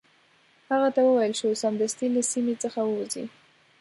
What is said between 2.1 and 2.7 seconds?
له سیمي